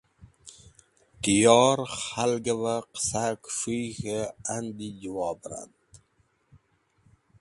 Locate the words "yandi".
4.45-4.87